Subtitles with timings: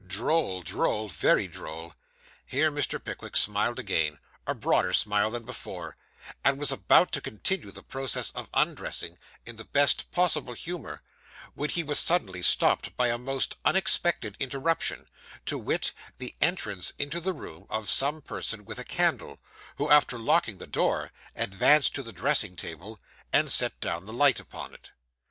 [0.07, 1.93] Droll, droll, very droll.'
[2.43, 2.97] Here Mr.
[3.01, 5.95] Pickwick smiled again, a broader smile than before,
[6.43, 11.03] and was about to continue the process of undressing, in the best possible humour,
[11.53, 15.07] when he was suddenly stopped by a most unexpected interruption:
[15.45, 19.37] to wit, the entrance into the room of some person with a candle,
[19.75, 22.99] who, after locking the door, advanced to the dressing table,
[23.31, 24.89] and set down the light upon it.